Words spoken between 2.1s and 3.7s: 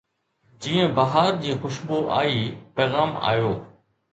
آئي، پيغام آيو